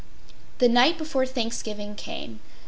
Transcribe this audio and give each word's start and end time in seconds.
The 0.57 0.67
night 0.67 0.97
before 0.97 1.27
Thanksgiving 1.27 1.93
came. 1.93 2.39